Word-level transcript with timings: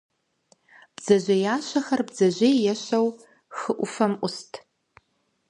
Бдзэжьеящэхэр 0.95 2.01
бдзэжьей 2.07 2.57
ещэу 2.73 3.07
хы 3.57 3.71
Ӏуфэм 3.77 4.13
Ӏусхэт. 4.19 4.53